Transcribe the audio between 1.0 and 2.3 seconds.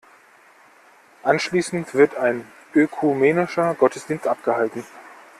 Anschließend wird